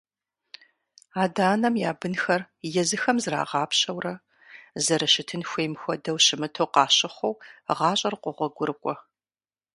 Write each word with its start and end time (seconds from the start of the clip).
Адэ-анэм 1.23 1.75
я 1.89 1.91
бынхэр 1.99 2.41
езыхэм 2.81 3.17
зрагъапщэурэ, 3.23 4.13
зэрыщытын 4.85 5.41
хуейм 5.49 5.73
хуэдэу 5.81 6.17
щымыту 6.25 6.67
къащыхъуу 6.73 7.39
гъащӀэр 7.77 8.15
къогъуэгурыкӀуэ. 8.21 8.95